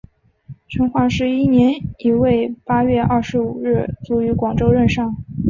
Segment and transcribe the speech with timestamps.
[0.67, 5.15] 成化十一年乙未八月二十五日卒于广州任上。